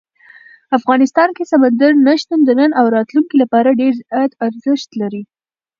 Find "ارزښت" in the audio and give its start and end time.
4.47-4.89